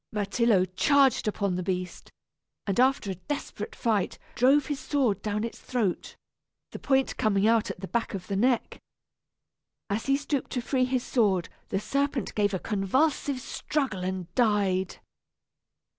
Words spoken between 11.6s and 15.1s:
the serpent gave a convulsive struggle and died.